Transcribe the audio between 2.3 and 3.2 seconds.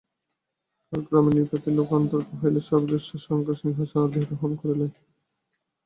হইলে সর্বজ্যেষ্ঠ